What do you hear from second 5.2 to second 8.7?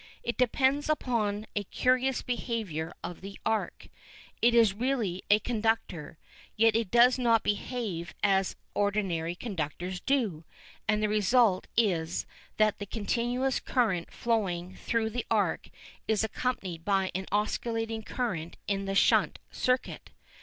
a conductor, yet it does not behave as